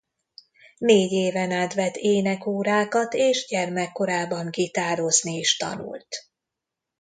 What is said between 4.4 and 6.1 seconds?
gitározni is tanult.